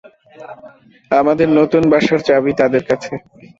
[1.11, 3.13] আমাদের নতুন বাসার চাবি তাদের কাছে।